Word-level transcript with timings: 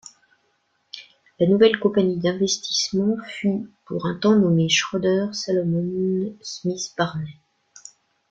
La 1.39 1.45
nouvelle 1.45 1.77
compagnie 1.79 2.17
d'investissement 2.17 3.17
fut 3.27 3.69
pour 3.85 4.07
un 4.07 4.15
temps 4.15 4.35
nommé 4.35 4.67
Schroder 4.67 5.27
Salomon 5.31 6.35
Smith 6.41 6.91
Barney. 6.97 7.37